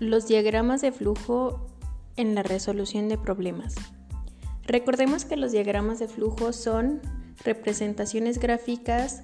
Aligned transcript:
Los 0.00 0.28
diagramas 0.28 0.80
de 0.80 0.92
flujo 0.92 1.66
en 2.16 2.34
la 2.34 2.42
resolución 2.42 3.08
de 3.08 3.18
problemas. 3.18 3.74
Recordemos 4.64 5.24
que 5.24 5.36
los 5.36 5.52
diagramas 5.52 5.98
de 5.98 6.08
flujo 6.08 6.52
son 6.52 7.00
representaciones 7.44 8.38
gráficas 8.38 9.22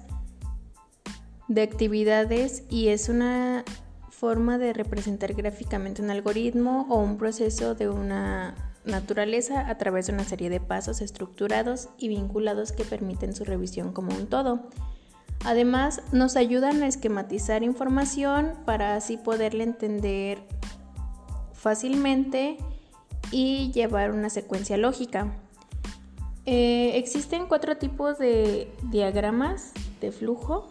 de 1.47 1.61
actividades 1.61 2.63
y 2.69 2.87
es 2.87 3.09
una 3.09 3.63
forma 4.09 4.57
de 4.57 4.73
representar 4.73 5.33
gráficamente 5.33 6.01
un 6.01 6.09
algoritmo 6.09 6.87
o 6.89 6.97
un 6.99 7.17
proceso 7.17 7.75
de 7.75 7.89
una 7.89 8.55
naturaleza 8.85 9.69
a 9.69 9.77
través 9.77 10.07
de 10.07 10.13
una 10.13 10.23
serie 10.23 10.49
de 10.49 10.59
pasos 10.59 11.01
estructurados 11.01 11.89
y 11.97 12.07
vinculados 12.07 12.71
que 12.71 12.83
permiten 12.83 13.35
su 13.35 13.43
revisión 13.43 13.91
como 13.93 14.15
un 14.15 14.27
todo. 14.27 14.69
Además, 15.45 16.01
nos 16.11 16.35
ayudan 16.37 16.81
a 16.81 16.87
esquematizar 16.87 17.61
información 17.61 18.53
para 18.65 18.95
así 18.95 19.15
poderla 19.15 19.63
entender 19.63 20.39
fácilmente 21.53 22.57
y 23.31 23.71
llevar 23.71 24.11
una 24.11 24.31
secuencia 24.31 24.75
lógica. 24.75 25.31
Eh, 26.47 26.93
existen 26.95 27.45
cuatro 27.45 27.77
tipos 27.77 28.17
de 28.17 28.71
diagramas 28.89 29.71
de 30.01 30.11
flujo, 30.11 30.67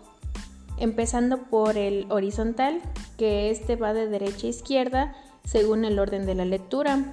empezando 0.77 1.45
por 1.45 1.77
el 1.77 2.07
horizontal, 2.11 2.81
que 3.17 3.51
este 3.51 3.77
va 3.77 3.93
de 3.93 4.09
derecha 4.09 4.49
a 4.49 4.51
izquierda 4.51 5.15
según 5.45 5.85
el 5.85 6.01
orden 6.01 6.27
de 6.27 6.35
la 6.35 6.45
lectura. 6.45 7.13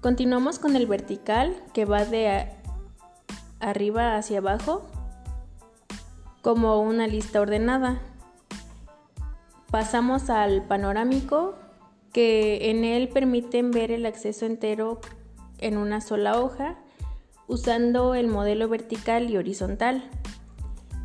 Continuamos 0.00 0.58
con 0.58 0.74
el 0.74 0.88
vertical, 0.88 1.54
que 1.72 1.84
va 1.84 2.04
de 2.04 2.48
arriba 3.60 4.16
hacia 4.16 4.38
abajo, 4.38 4.88
como 6.44 6.78
una 6.82 7.06
lista 7.06 7.40
ordenada. 7.40 8.02
Pasamos 9.70 10.28
al 10.28 10.62
panorámico, 10.66 11.54
que 12.12 12.70
en 12.70 12.84
él 12.84 13.08
permiten 13.08 13.70
ver 13.70 13.90
el 13.90 14.04
acceso 14.04 14.44
entero 14.44 15.00
en 15.58 15.78
una 15.78 16.02
sola 16.02 16.38
hoja 16.38 16.76
usando 17.48 18.14
el 18.14 18.28
modelo 18.28 18.68
vertical 18.68 19.30
y 19.30 19.38
horizontal. 19.38 20.04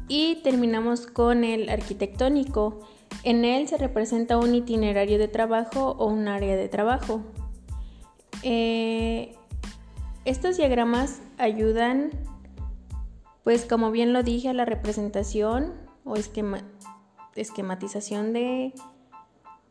Y 0.10 0.42
terminamos 0.44 1.08
con 1.08 1.45
el 1.45 1.70
arquitectónico. 1.70 2.82
En 3.23 3.45
él 3.45 3.70
se 3.70 3.78
representa 3.78 4.38
un 4.38 4.54
itinerario 4.54 5.17
de 5.17 5.30
trabajo 5.30 5.95
o 5.98 6.08
un 6.08 6.28
área 6.28 6.58
de 6.58 6.67
trabajo. 6.67 7.22
Eh, 8.44 9.36
estos 10.26 10.58
diagramas 10.58 11.22
ayudan, 11.38 12.12
pues 13.50 13.66
como 13.66 13.89
bien 13.89 14.14
lo 14.14 14.22
dije, 14.22 14.53
la 14.53 14.64
representación 14.64 15.73
o 16.05 16.17
esquematización 17.36 18.31
de 18.31 18.75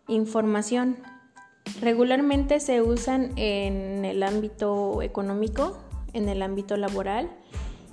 información. 0.09 0.97
Regularmente 1.81 2.59
se 2.59 2.83
usan 2.83 3.31
en 3.39 4.05
el 4.05 4.25
ámbito 4.25 5.01
económico, 5.01 5.79
en 6.13 6.29
el 6.29 6.43
ámbito 6.43 6.77
laboral, 6.77 7.31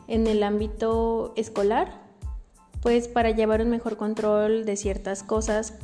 en 0.07 0.25
el 0.25 0.41
ámbito 0.41 1.33
escolar, 1.35 2.01
pues 2.81 3.07
para 3.07 3.29
llevar 3.29 3.61
un 3.61 3.69
mejor 3.69 3.95
control 3.95 4.65
de 4.65 4.77
ciertas 4.77 5.21
cosas 5.21 5.77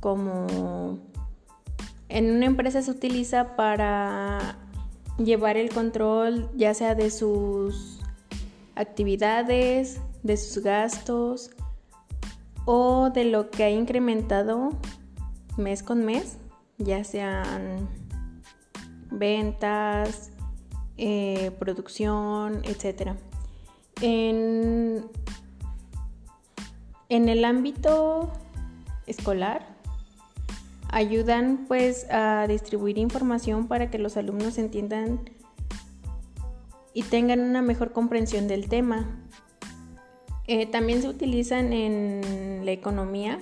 como 0.00 0.98
en 2.10 2.30
una 2.30 2.44
empresa 2.44 2.82
se 2.82 2.90
utiliza 2.90 3.56
para 3.56 4.58
llevar 5.16 5.56
el 5.56 5.70
control 5.70 6.50
ya 6.54 6.74
sea 6.74 6.94
de 6.94 7.10
sus 7.10 7.95
actividades, 8.76 10.00
de 10.22 10.36
sus 10.36 10.62
gastos 10.62 11.50
o 12.64 13.10
de 13.10 13.24
lo 13.24 13.50
que 13.50 13.64
ha 13.64 13.70
incrementado 13.70 14.70
mes 15.56 15.82
con 15.82 16.04
mes 16.04 16.38
ya 16.78 17.04
sean 17.04 17.88
ventas, 19.10 20.30
eh, 20.98 21.50
producción, 21.58 22.62
etc. 22.64 23.12
En, 24.00 25.06
en 27.08 27.28
el 27.28 27.44
ámbito 27.44 28.30
escolar, 29.06 29.74
ayudan 30.90 31.64
pues 31.66 32.06
a 32.10 32.46
distribuir 32.46 32.98
información 32.98 33.68
para 33.68 33.90
que 33.90 33.98
los 33.98 34.16
alumnos 34.16 34.58
entiendan 34.58 35.30
y 36.96 37.02
tengan 37.02 37.40
una 37.40 37.60
mejor 37.60 37.92
comprensión 37.92 38.48
del 38.48 38.70
tema. 38.70 39.04
Eh, 40.46 40.64
también 40.64 41.02
se 41.02 41.10
utilizan 41.10 41.74
en 41.74 42.64
la 42.64 42.72
economía, 42.72 43.38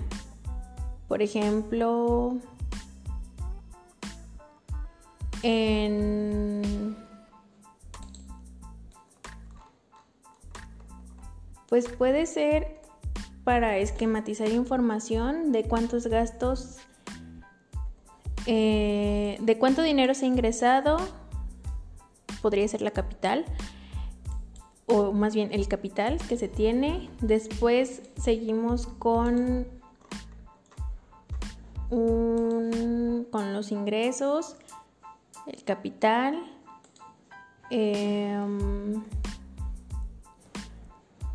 por 1.06 1.22
ejemplo, 1.22 2.37
pues 11.69 11.88
puede 11.97 12.26
ser 12.26 12.81
para 13.44 13.76
esquematizar 13.76 14.48
información 14.48 15.53
de 15.53 15.62
cuántos 15.62 16.09
gastos, 16.09 16.78
eh, 18.47 19.38
de 19.41 19.59
cuánto 19.59 19.82
dinero 19.82 20.12
se 20.16 20.25
ha 20.25 20.28
ingresado, 20.28 20.97
podría 22.44 22.69
ser 22.69 22.82
la 22.82 22.91
capital, 22.91 23.47
o 24.84 25.12
más 25.12 25.34
bien 25.34 25.49
el 25.50 25.66
capital 25.66 26.19
que 26.28 26.37
se 26.37 26.47
tiene. 26.47 27.09
Después 27.22 28.03
seguimos 28.19 28.87
con, 28.87 29.66
con 31.88 33.54
los 33.54 33.72
ingresos 33.72 34.56
el 35.47 35.65
capital, 35.65 36.38
em, 37.71 39.03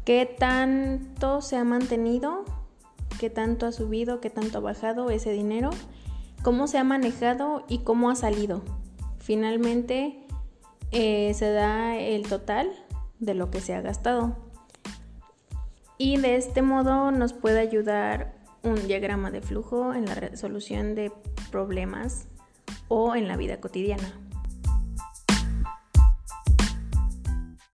qué 0.05 0.27
tanto 0.27 1.41
se 1.41 1.57
ha 1.57 1.63
mantenido, 1.63 2.45
qué 3.19 3.31
tanto 3.31 3.65
ha 3.65 3.71
subido, 3.71 4.21
qué 4.21 4.29
tanto 4.29 4.59
ha 4.59 4.61
bajado 4.61 5.09
ese 5.09 5.31
dinero, 5.31 5.71
cómo 6.43 6.67
se 6.67 6.77
ha 6.77 6.83
manejado 6.83 7.63
y 7.67 7.79
cómo 7.79 8.11
ha 8.11 8.15
salido. 8.15 8.61
Finalmente 9.17 10.28
eh, 10.91 11.33
se 11.33 11.51
da 11.51 11.97
el 11.97 12.27
total 12.27 12.71
de 13.19 13.33
lo 13.33 13.51
que 13.51 13.61
se 13.61 13.75
ha 13.75 13.81
gastado. 13.81 14.35
Y 15.97 16.17
de 16.17 16.35
este 16.35 16.61
modo 16.61 17.11
nos 17.11 17.33
puede 17.33 17.59
ayudar 17.59 18.33
un 18.63 18.87
diagrama 18.87 19.31
de 19.31 19.41
flujo 19.41 19.93
en 19.93 20.05
la 20.05 20.15
resolución 20.15 20.95
de 20.95 21.11
problemas 21.51 22.27
o 22.87 23.15
en 23.15 23.27
la 23.27 23.37
vida 23.37 23.59
cotidiana. 23.59 24.13